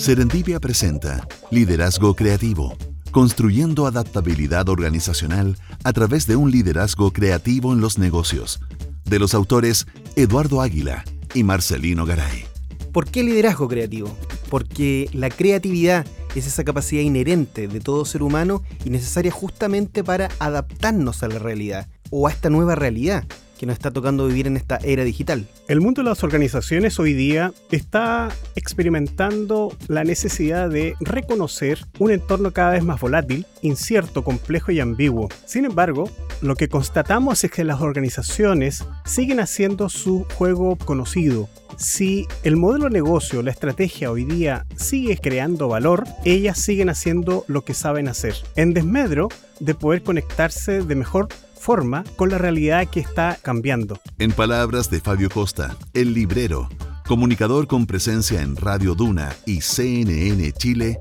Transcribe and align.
Serendipia 0.00 0.60
presenta 0.60 1.28
Liderazgo 1.50 2.16
Creativo, 2.16 2.74
construyendo 3.10 3.86
adaptabilidad 3.86 4.70
organizacional 4.70 5.58
a 5.84 5.92
través 5.92 6.26
de 6.26 6.36
un 6.36 6.50
liderazgo 6.50 7.12
creativo 7.12 7.74
en 7.74 7.82
los 7.82 7.98
negocios, 7.98 8.60
de 9.04 9.18
los 9.18 9.34
autores 9.34 9.86
Eduardo 10.16 10.62
Águila 10.62 11.04
y 11.34 11.44
Marcelino 11.44 12.06
Garay. 12.06 12.46
¿Por 12.94 13.10
qué 13.10 13.22
liderazgo 13.22 13.68
creativo? 13.68 14.16
Porque 14.48 15.10
la 15.12 15.28
creatividad 15.28 16.06
es 16.34 16.46
esa 16.46 16.64
capacidad 16.64 17.02
inherente 17.02 17.68
de 17.68 17.80
todo 17.80 18.06
ser 18.06 18.22
humano 18.22 18.62
y 18.86 18.88
necesaria 18.88 19.30
justamente 19.30 20.02
para 20.02 20.30
adaptarnos 20.38 21.22
a 21.22 21.28
la 21.28 21.38
realidad 21.38 21.88
o 22.08 22.26
a 22.26 22.30
esta 22.30 22.48
nueva 22.48 22.74
realidad 22.74 23.26
que 23.60 23.66
nos 23.66 23.74
está 23.74 23.90
tocando 23.90 24.26
vivir 24.26 24.46
en 24.46 24.56
esta 24.56 24.78
era 24.82 25.04
digital. 25.04 25.46
El 25.68 25.82
mundo 25.82 26.00
de 26.00 26.08
las 26.08 26.24
organizaciones 26.24 26.98
hoy 26.98 27.12
día 27.12 27.52
está 27.70 28.30
experimentando 28.56 29.76
la 29.86 30.02
necesidad 30.02 30.70
de 30.70 30.94
reconocer 30.98 31.84
un 31.98 32.10
entorno 32.10 32.52
cada 32.52 32.70
vez 32.70 32.82
más 32.82 32.98
volátil, 32.98 33.44
incierto, 33.60 34.24
complejo 34.24 34.72
y 34.72 34.80
ambiguo. 34.80 35.28
Sin 35.44 35.66
embargo, 35.66 36.08
lo 36.40 36.56
que 36.56 36.68
constatamos 36.68 37.44
es 37.44 37.50
que 37.50 37.64
las 37.64 37.82
organizaciones 37.82 38.86
siguen 39.04 39.40
haciendo 39.40 39.90
su 39.90 40.24
juego 40.36 40.76
conocido. 40.76 41.50
Si 41.76 42.26
el 42.44 42.56
modelo 42.56 42.84
de 42.84 42.92
negocio, 42.92 43.42
la 43.42 43.50
estrategia 43.50 44.10
hoy 44.10 44.24
día 44.24 44.64
sigue 44.74 45.18
creando 45.18 45.68
valor, 45.68 46.04
ellas 46.24 46.58
siguen 46.58 46.88
haciendo 46.88 47.44
lo 47.46 47.62
que 47.62 47.74
saben 47.74 48.08
hacer, 48.08 48.36
en 48.56 48.72
desmedro 48.72 49.28
de 49.60 49.74
poder 49.74 50.02
conectarse 50.02 50.82
de 50.82 50.94
mejor 50.94 51.28
forma 51.60 52.04
con 52.16 52.30
la 52.30 52.38
realidad 52.38 52.88
que 52.88 53.00
está 53.00 53.38
cambiando. 53.40 54.00
En 54.18 54.32
palabras 54.32 54.90
de 54.90 55.00
Fabio 55.00 55.28
Costa, 55.28 55.76
el 55.92 56.14
librero, 56.14 56.68
comunicador 57.06 57.66
con 57.66 57.86
presencia 57.86 58.40
en 58.40 58.56
Radio 58.56 58.94
Duna 58.94 59.30
y 59.44 59.60
CNN 59.60 60.52
Chile, 60.52 60.98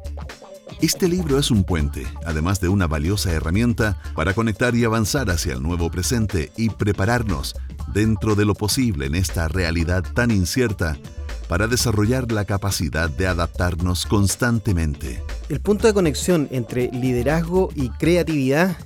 este 0.82 1.08
libro 1.08 1.40
es 1.40 1.50
un 1.50 1.64
puente, 1.64 2.06
además 2.26 2.60
de 2.62 2.70
una 2.70 2.88
valiosa 2.88 3.32
herramienta 3.32 3.98
para 4.16 4.34
conectar 4.34 4.76
y 4.76 4.84
avanzar 4.84 5.30
hacia 5.30 5.54
el 5.54 5.64
nuevo 5.64 5.90
presente 5.90 6.52
y 6.58 6.70
prepararnos, 6.70 7.56
dentro 7.94 8.36
de 8.36 8.46
lo 8.46 8.54
posible 8.54 9.08
en 9.08 9.16
esta 9.16 9.48
realidad 9.48 10.04
tan 10.14 10.32
incierta, 10.32 10.98
para 11.48 11.68
desarrollar 11.68 12.32
la 12.32 12.46
capacidad 12.46 13.10
de 13.10 13.28
adaptarnos 13.28 14.06
constantemente. 14.06 15.24
El 15.50 15.60
punto 15.60 15.88
de 15.88 15.94
conexión 15.94 16.48
entre 16.52 16.90
liderazgo 16.92 17.72
y 17.76 17.90
creatividad 17.90 18.78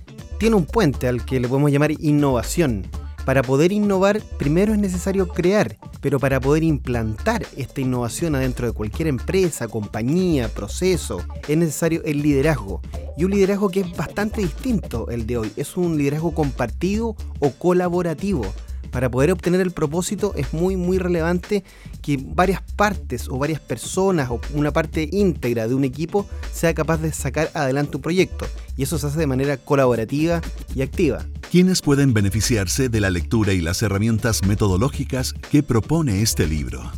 tiene 0.44 0.58
un 0.58 0.66
puente 0.66 1.08
al 1.08 1.24
que 1.24 1.40
le 1.40 1.48
podemos 1.48 1.72
llamar 1.72 1.92
innovación. 1.92 2.86
Para 3.24 3.44
poder 3.44 3.72
innovar, 3.72 4.22
primero 4.38 4.74
es 4.74 4.80
necesario 4.80 5.30
crear, 5.30 5.78
pero 6.02 6.20
para 6.20 6.42
poder 6.42 6.64
implantar 6.64 7.46
esta 7.56 7.80
innovación 7.80 8.36
adentro 8.36 8.68
de 8.68 8.74
cualquier 8.74 9.08
empresa, 9.08 9.70
compañía, 9.70 10.50
proceso, 10.50 11.22
es 11.48 11.58
necesario 11.58 12.04
el 12.04 12.22
liderazgo. 12.22 12.82
Y 13.16 13.24
un 13.24 13.32
liderazgo 13.32 13.70
que 13.70 13.80
es 13.80 13.96
bastante 13.96 14.42
distinto 14.42 15.08
el 15.10 15.26
de 15.28 15.38
hoy. 15.38 15.54
Es 15.56 15.78
un 15.78 15.98
liderazgo 15.98 16.34
compartido 16.34 17.16
o 17.40 17.52
colaborativo 17.52 18.44
para 18.92 19.10
poder 19.10 19.32
obtener 19.32 19.60
el 19.60 19.72
propósito 19.72 20.34
es 20.36 20.54
muy 20.54 20.78
muy 20.78 21.00
relevante 21.00 21.64
que 22.02 22.20
varias 22.22 22.62
partes 22.76 23.28
o 23.28 23.40
varias 23.40 23.60
personas 23.60 24.30
o 24.30 24.40
una 24.54 24.72
parte 24.72 25.10
íntegra 25.12 25.68
de 25.68 25.74
un 25.74 25.84
equipo 25.84 26.28
sea 26.52 26.76
capaz 26.76 26.98
de 26.98 27.12
sacar 27.12 27.50
adelante 27.56 27.98
un 27.98 28.04
proyecto 28.04 28.46
y 28.76 28.84
eso 28.84 28.98
se 28.98 29.08
hace 29.08 29.20
de 29.20 29.28
manera 29.28 29.58
colaborativa 29.58 30.42
y 30.76 30.82
activa. 30.82 31.26
¿Quiénes 31.52 31.82
pueden 31.82 32.14
beneficiarse 32.14 32.90
de 32.90 33.00
la 33.00 33.10
lectura 33.10 33.54
y 33.54 33.62
las 33.62 33.82
herramientas 33.82 34.44
metodológicas 34.46 35.34
que 35.52 35.62
propone 35.62 36.22
este 36.22 36.48
libro? 36.48 36.92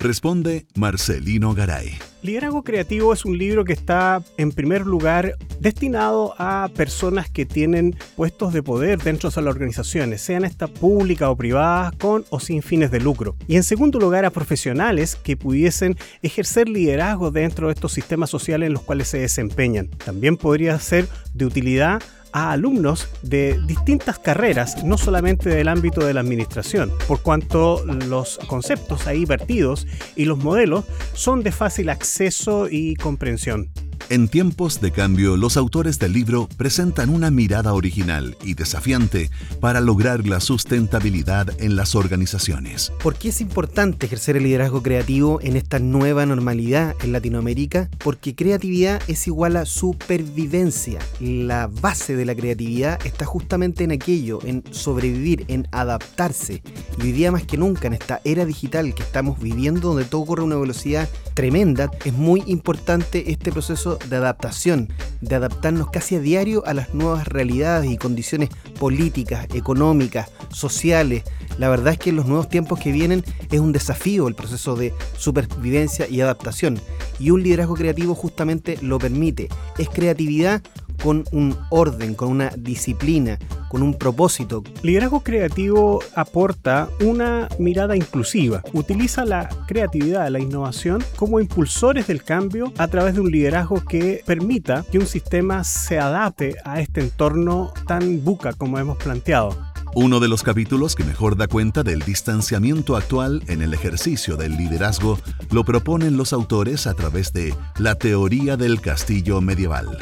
Responde 0.00 0.66
Marcelino 0.76 1.52
Garay. 1.52 1.98
Liderazgo 2.22 2.64
Creativo 2.64 3.12
es 3.12 3.26
un 3.26 3.36
libro 3.36 3.66
que 3.66 3.74
está, 3.74 4.22
en 4.38 4.50
primer 4.50 4.86
lugar, 4.86 5.34
destinado 5.60 6.34
a 6.38 6.70
personas 6.74 7.28
que 7.28 7.44
tienen 7.44 7.94
puestos 8.16 8.54
de 8.54 8.62
poder 8.62 8.98
dentro 9.02 9.28
de 9.28 9.42
las 9.42 9.54
organizaciones, 9.54 10.22
sean 10.22 10.46
estas 10.46 10.70
públicas 10.70 11.28
o 11.28 11.36
privadas, 11.36 11.94
con 11.96 12.24
o 12.30 12.40
sin 12.40 12.62
fines 12.62 12.90
de 12.90 13.00
lucro. 13.00 13.36
Y 13.46 13.56
en 13.56 13.62
segundo 13.62 13.98
lugar, 13.98 14.24
a 14.24 14.30
profesionales 14.30 15.16
que 15.16 15.36
pudiesen 15.36 15.98
ejercer 16.22 16.70
liderazgo 16.70 17.30
dentro 17.30 17.66
de 17.66 17.74
estos 17.74 17.92
sistemas 17.92 18.30
sociales 18.30 18.68
en 18.68 18.72
los 18.72 18.82
cuales 18.82 19.08
se 19.08 19.18
desempeñan. 19.18 19.88
También 19.88 20.38
podría 20.38 20.78
ser 20.78 21.08
de 21.34 21.44
utilidad 21.44 22.02
a 22.32 22.52
alumnos 22.52 23.08
de 23.22 23.60
distintas 23.66 24.18
carreras, 24.18 24.84
no 24.84 24.98
solamente 24.98 25.48
del 25.48 25.68
ámbito 25.68 26.04
de 26.04 26.14
la 26.14 26.20
administración, 26.20 26.92
por 27.08 27.22
cuanto 27.22 27.84
los 27.84 28.38
conceptos 28.46 29.06
ahí 29.06 29.24
vertidos 29.24 29.86
y 30.16 30.24
los 30.24 30.38
modelos 30.38 30.84
son 31.12 31.42
de 31.42 31.52
fácil 31.52 31.88
acceso 31.88 32.68
y 32.70 32.94
comprensión. 32.96 33.70
En 34.10 34.26
tiempos 34.26 34.80
de 34.80 34.90
cambio, 34.90 35.36
los 35.36 35.56
autores 35.56 36.00
del 36.00 36.14
libro 36.14 36.48
presentan 36.56 37.10
una 37.10 37.30
mirada 37.30 37.74
original 37.74 38.36
y 38.42 38.54
desafiante 38.54 39.30
para 39.60 39.80
lograr 39.80 40.26
la 40.26 40.40
sustentabilidad 40.40 41.48
en 41.62 41.76
las 41.76 41.94
organizaciones. 41.94 42.92
¿Por 43.00 43.14
qué 43.14 43.28
es 43.28 43.40
importante 43.40 44.06
ejercer 44.06 44.36
el 44.36 44.42
liderazgo 44.42 44.82
creativo 44.82 45.38
en 45.42 45.56
esta 45.56 45.78
nueva 45.78 46.26
normalidad 46.26 46.96
en 47.04 47.12
Latinoamérica? 47.12 47.88
Porque 47.98 48.34
creatividad 48.34 49.00
es 49.06 49.28
igual 49.28 49.54
a 49.54 49.64
supervivencia. 49.64 50.98
La 51.20 51.68
base 51.68 52.16
de 52.16 52.24
la 52.24 52.34
creatividad 52.34 52.98
está 53.06 53.26
justamente 53.26 53.84
en 53.84 53.92
aquello, 53.92 54.40
en 54.44 54.64
sobrevivir, 54.72 55.44
en 55.46 55.68
adaptarse. 55.70 56.64
Y 56.98 57.02
hoy 57.02 57.12
día 57.12 57.30
más 57.30 57.44
que 57.44 57.56
nunca, 57.56 57.86
en 57.86 57.92
esta 57.92 58.20
era 58.24 58.44
digital 58.44 58.92
que 58.92 59.04
estamos 59.04 59.38
viviendo, 59.38 59.90
donde 59.90 60.04
todo 60.04 60.22
ocurre 60.22 60.42
a 60.42 60.46
una 60.46 60.56
velocidad 60.56 61.08
tremenda, 61.34 61.92
es 62.04 62.12
muy 62.12 62.42
importante 62.48 63.30
este 63.30 63.52
proceso 63.52 63.99
de 64.08 64.16
adaptación, 64.16 64.88
de 65.20 65.34
adaptarnos 65.34 65.90
casi 65.90 66.16
a 66.16 66.20
diario 66.20 66.64
a 66.66 66.74
las 66.74 66.94
nuevas 66.94 67.28
realidades 67.28 67.90
y 67.90 67.96
condiciones 67.96 68.50
políticas, 68.78 69.46
económicas, 69.54 70.30
sociales. 70.50 71.24
La 71.58 71.68
verdad 71.68 71.92
es 71.92 71.98
que 71.98 72.10
en 72.10 72.16
los 72.16 72.26
nuevos 72.26 72.48
tiempos 72.48 72.78
que 72.78 72.92
vienen 72.92 73.24
es 73.50 73.60
un 73.60 73.72
desafío 73.72 74.28
el 74.28 74.34
proceso 74.34 74.76
de 74.76 74.94
supervivencia 75.16 76.08
y 76.08 76.20
adaptación. 76.20 76.80
Y 77.18 77.30
un 77.30 77.42
liderazgo 77.42 77.74
creativo 77.74 78.14
justamente 78.14 78.78
lo 78.80 78.98
permite. 78.98 79.48
Es 79.78 79.88
creatividad 79.88 80.62
con 81.02 81.24
un 81.32 81.56
orden, 81.70 82.14
con 82.14 82.28
una 82.28 82.50
disciplina, 82.56 83.38
con 83.68 83.82
un 83.82 83.94
propósito. 83.94 84.62
Liderazgo 84.82 85.20
creativo 85.20 86.00
aporta 86.14 86.88
una 87.00 87.48
mirada 87.58 87.96
inclusiva. 87.96 88.62
Utiliza 88.72 89.24
la 89.24 89.48
creatividad, 89.66 90.28
la 90.28 90.40
innovación 90.40 91.02
como 91.16 91.40
impulsores 91.40 92.06
del 92.06 92.22
cambio 92.22 92.72
a 92.78 92.88
través 92.88 93.14
de 93.14 93.20
un 93.20 93.30
liderazgo 93.30 93.82
que 93.84 94.22
permita 94.26 94.84
que 94.90 94.98
un 94.98 95.06
sistema 95.06 95.64
se 95.64 95.98
adapte 95.98 96.56
a 96.64 96.80
este 96.80 97.00
entorno 97.00 97.72
tan 97.86 98.24
buca 98.24 98.52
como 98.52 98.78
hemos 98.78 98.96
planteado. 98.98 99.56
Uno 99.94 100.20
de 100.20 100.28
los 100.28 100.44
capítulos 100.44 100.94
que 100.94 101.02
mejor 101.02 101.36
da 101.36 101.48
cuenta 101.48 101.82
del 101.82 102.00
distanciamiento 102.00 102.96
actual 102.96 103.42
en 103.48 103.60
el 103.60 103.74
ejercicio 103.74 104.36
del 104.36 104.56
liderazgo 104.56 105.18
lo 105.50 105.64
proponen 105.64 106.16
los 106.16 106.32
autores 106.32 106.86
a 106.86 106.94
través 106.94 107.32
de 107.32 107.54
la 107.76 107.96
teoría 107.96 108.56
del 108.56 108.80
castillo 108.80 109.40
medieval. 109.40 109.98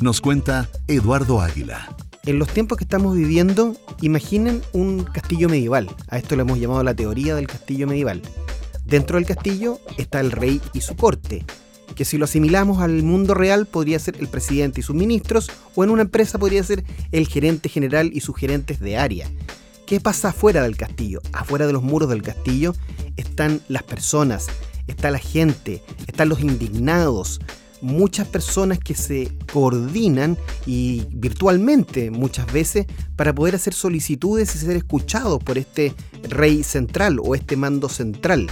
Nos 0.00 0.20
cuenta 0.20 0.68
Eduardo 0.86 1.40
Águila. 1.40 1.96
En 2.24 2.38
los 2.38 2.48
tiempos 2.48 2.78
que 2.78 2.84
estamos 2.84 3.16
viviendo, 3.16 3.74
imaginen 4.00 4.62
un 4.72 5.02
castillo 5.02 5.48
medieval. 5.48 5.90
A 6.08 6.18
esto 6.18 6.36
le 6.36 6.42
hemos 6.42 6.60
llamado 6.60 6.84
la 6.84 6.94
teoría 6.94 7.34
del 7.34 7.48
castillo 7.48 7.88
medieval. 7.88 8.22
Dentro 8.84 9.16
del 9.16 9.26
castillo 9.26 9.80
está 9.96 10.20
el 10.20 10.30
rey 10.30 10.60
y 10.72 10.82
su 10.82 10.94
corte, 10.94 11.44
que 11.96 12.04
si 12.04 12.16
lo 12.16 12.26
asimilamos 12.26 12.80
al 12.80 13.02
mundo 13.02 13.34
real 13.34 13.66
podría 13.66 13.98
ser 13.98 14.14
el 14.20 14.28
presidente 14.28 14.78
y 14.78 14.84
sus 14.84 14.94
ministros, 14.94 15.50
o 15.74 15.82
en 15.82 15.90
una 15.90 16.02
empresa 16.02 16.38
podría 16.38 16.62
ser 16.62 16.84
el 17.10 17.26
gerente 17.26 17.68
general 17.68 18.12
y 18.14 18.20
sus 18.20 18.36
gerentes 18.36 18.78
de 18.78 18.98
área. 18.98 19.28
¿Qué 19.84 19.98
pasa 19.98 20.28
afuera 20.28 20.62
del 20.62 20.76
castillo? 20.76 21.22
Afuera 21.32 21.66
de 21.66 21.72
los 21.72 21.82
muros 21.82 22.08
del 22.08 22.22
castillo 22.22 22.72
están 23.16 23.62
las 23.66 23.82
personas, 23.82 24.46
está 24.86 25.10
la 25.10 25.18
gente, 25.18 25.82
están 26.06 26.28
los 26.28 26.38
indignados, 26.38 27.40
muchas 27.80 28.26
personas 28.28 28.78
que 28.78 28.94
se 28.94 29.32
coordinan 29.52 30.36
y 30.66 31.06
virtualmente 31.10 32.10
muchas 32.10 32.50
veces 32.52 32.86
para 33.16 33.34
poder 33.34 33.54
hacer 33.54 33.74
solicitudes 33.74 34.54
y 34.54 34.58
ser 34.58 34.76
escuchados 34.76 35.42
por 35.42 35.58
este 35.58 35.94
rey 36.28 36.62
central 36.62 37.18
o 37.22 37.34
este 37.34 37.56
mando 37.56 37.88
central. 37.88 38.48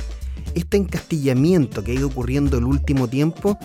Este 0.54 0.76
encastillamiento 0.78 1.84
que 1.84 1.92
ha 1.92 1.94
ido 1.96 2.06
ocurriendo 2.06 2.56
el 2.56 2.64
último 2.64 3.08
tiempo 3.08 3.58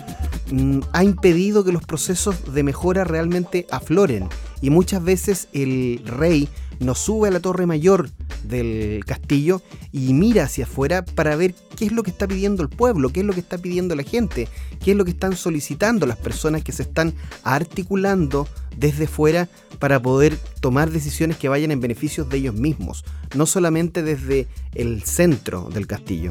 mm, 0.50 0.80
ha 0.92 1.04
impedido 1.04 1.64
que 1.64 1.72
los 1.72 1.84
procesos 1.84 2.52
de 2.52 2.62
mejora 2.62 3.04
realmente 3.04 3.66
afloren 3.70 4.28
y 4.60 4.70
muchas 4.70 5.02
veces 5.02 5.48
el 5.52 6.02
rey 6.04 6.48
nos 6.80 6.98
sube 6.98 7.28
a 7.28 7.30
la 7.30 7.40
torre 7.40 7.66
mayor 7.66 8.10
del 8.44 9.04
castillo 9.04 9.62
y 9.92 10.12
mira 10.12 10.44
hacia 10.44 10.64
afuera 10.64 11.04
para 11.04 11.36
ver 11.36 11.54
qué 11.76 11.86
es 11.86 11.92
lo 11.92 12.02
que 12.02 12.10
está 12.10 12.26
pidiendo 12.26 12.62
el 12.62 12.68
pueblo, 12.68 13.10
qué 13.10 13.20
es 13.20 13.26
lo 13.26 13.32
que 13.32 13.40
está 13.40 13.58
pidiendo 13.58 13.94
la 13.94 14.02
gente, 14.02 14.48
qué 14.82 14.92
es 14.92 14.96
lo 14.96 15.04
que 15.04 15.12
están 15.12 15.36
solicitando 15.36 16.06
las 16.06 16.16
personas 16.16 16.62
que 16.62 16.72
se 16.72 16.82
están 16.82 17.14
articulando 17.44 18.48
desde 18.76 19.06
fuera 19.06 19.48
para 19.78 20.00
poder 20.00 20.36
tomar 20.60 20.90
decisiones 20.90 21.36
que 21.36 21.48
vayan 21.48 21.70
en 21.70 21.80
beneficio 21.80 22.24
de 22.24 22.38
ellos 22.38 22.54
mismos, 22.54 23.04
no 23.34 23.46
solamente 23.46 24.02
desde 24.02 24.46
el 24.74 25.02
centro 25.02 25.68
del 25.72 25.86
castillo. 25.86 26.30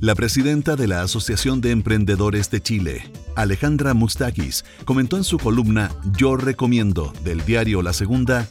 La 0.00 0.14
presidenta 0.14 0.76
de 0.76 0.88
la 0.88 1.02
Asociación 1.02 1.60
de 1.60 1.72
Emprendedores 1.72 2.50
de 2.50 2.62
Chile, 2.62 3.12
Alejandra 3.36 3.92
Mustakis, 3.92 4.64
comentó 4.86 5.18
en 5.18 5.24
su 5.24 5.38
columna 5.38 5.90
Yo 6.16 6.36
recomiendo 6.36 7.12
del 7.22 7.44
diario 7.44 7.82
La 7.82 7.92
Segunda, 7.92 8.48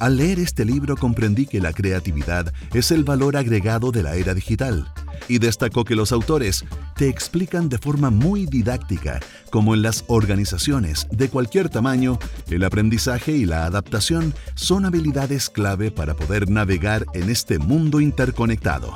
al 0.00 0.16
leer 0.16 0.38
este 0.38 0.64
libro 0.64 0.96
comprendí 0.96 1.46
que 1.46 1.60
la 1.60 1.72
creatividad 1.72 2.52
es 2.74 2.90
el 2.90 3.04
valor 3.04 3.36
agregado 3.36 3.92
de 3.92 4.02
la 4.02 4.16
era 4.16 4.34
digital 4.34 4.92
y 5.28 5.38
destacó 5.38 5.84
que 5.84 5.94
los 5.94 6.12
autores 6.12 6.64
te 6.96 7.08
explican 7.08 7.68
de 7.68 7.78
forma 7.78 8.10
muy 8.10 8.46
didáctica 8.46 9.20
cómo 9.50 9.74
en 9.74 9.82
las 9.82 10.04
organizaciones 10.08 11.06
de 11.10 11.28
cualquier 11.28 11.68
tamaño 11.68 12.18
el 12.50 12.64
aprendizaje 12.64 13.32
y 13.32 13.46
la 13.46 13.64
adaptación 13.64 14.34
son 14.54 14.84
habilidades 14.84 15.48
clave 15.48 15.90
para 15.90 16.14
poder 16.14 16.50
navegar 16.50 17.06
en 17.14 17.30
este 17.30 17.58
mundo 17.58 18.00
interconectado. 18.00 18.94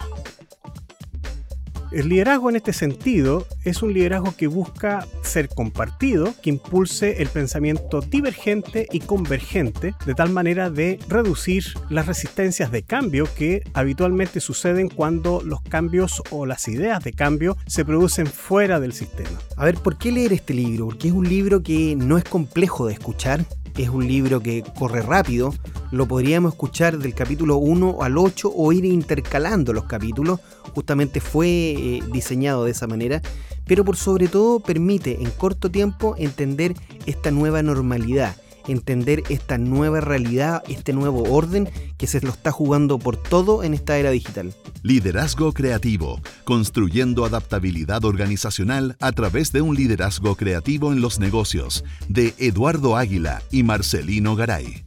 El 1.92 2.08
liderazgo 2.08 2.50
en 2.50 2.56
este 2.56 2.72
sentido 2.72 3.46
es 3.64 3.82
un 3.82 3.92
liderazgo 3.92 4.34
que 4.36 4.48
busca 4.48 5.06
ser 5.22 5.48
compartido, 5.48 6.34
que 6.42 6.50
impulse 6.50 7.22
el 7.22 7.28
pensamiento 7.28 8.00
divergente 8.00 8.86
y 8.90 9.00
convergente, 9.00 9.94
de 10.04 10.14
tal 10.14 10.30
manera 10.30 10.68
de 10.68 10.98
reducir 11.08 11.64
las 11.88 12.06
resistencias 12.06 12.72
de 12.72 12.82
cambio 12.82 13.28
que 13.36 13.62
habitualmente 13.72 14.40
suceden 14.40 14.88
cuando 14.88 15.40
los 15.42 15.60
cambios 15.62 16.22
o 16.30 16.44
las 16.44 16.66
ideas 16.68 17.04
de 17.04 17.12
cambio 17.12 17.56
se 17.66 17.84
producen 17.84 18.26
fuera 18.26 18.80
del 18.80 18.92
sistema. 18.92 19.38
A 19.56 19.64
ver, 19.64 19.76
¿por 19.76 19.96
qué 19.96 20.10
leer 20.10 20.32
este 20.32 20.54
libro? 20.54 20.86
Porque 20.86 21.08
es 21.08 21.14
un 21.14 21.28
libro 21.28 21.62
que 21.62 21.94
no 21.96 22.18
es 22.18 22.24
complejo 22.24 22.86
de 22.86 22.94
escuchar, 22.94 23.44
es 23.76 23.88
un 23.88 24.06
libro 24.06 24.40
que 24.40 24.62
corre 24.78 25.02
rápido, 25.02 25.54
lo 25.90 26.06
podríamos 26.06 26.52
escuchar 26.52 26.98
del 26.98 27.14
capítulo 27.14 27.56
1 27.56 27.98
al 28.00 28.18
8 28.18 28.52
o 28.54 28.72
ir 28.72 28.84
intercalando 28.84 29.72
los 29.72 29.84
capítulos, 29.84 30.40
justamente 30.74 31.20
fue 31.20 31.48
eh, 31.48 32.00
diseñado 32.12 32.64
de 32.64 32.72
esa 32.72 32.86
manera, 32.86 33.22
pero 33.66 33.84
por 33.84 33.96
sobre 33.96 34.28
todo 34.28 34.60
permite 34.60 35.22
en 35.22 35.30
corto 35.30 35.70
tiempo 35.70 36.14
entender 36.18 36.74
esta 37.06 37.30
nueva 37.30 37.62
normalidad, 37.62 38.36
entender 38.68 39.22
esta 39.28 39.58
nueva 39.58 40.00
realidad, 40.00 40.62
este 40.68 40.92
nuevo 40.92 41.22
orden 41.32 41.68
que 41.96 42.06
se 42.06 42.20
lo 42.20 42.30
está 42.30 42.52
jugando 42.52 42.98
por 42.98 43.16
todo 43.16 43.62
en 43.62 43.74
esta 43.74 43.98
era 43.98 44.10
digital. 44.10 44.54
Liderazgo 44.86 45.52
creativo, 45.52 46.20
construyendo 46.44 47.24
adaptabilidad 47.24 48.04
organizacional 48.04 48.96
a 49.00 49.10
través 49.10 49.50
de 49.50 49.60
un 49.60 49.74
liderazgo 49.74 50.36
creativo 50.36 50.92
en 50.92 51.00
los 51.00 51.18
negocios, 51.18 51.82
de 52.08 52.34
Eduardo 52.38 52.96
Águila 52.96 53.42
y 53.50 53.64
Marcelino 53.64 54.36
Garay. 54.36 54.84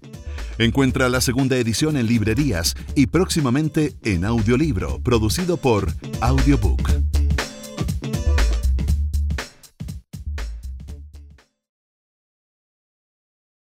Encuentra 0.57 1.09
la 1.09 1.19
segunda 1.19 1.57
edición 1.57 1.97
en 1.97 2.07
librerías 2.07 2.77
y 2.95 3.07
próximamente 3.07 3.93
en 4.05 4.23
audiolibro, 4.23 5.01
producido 5.03 5.57
por 5.57 5.91
Audiobook. 6.21 7.08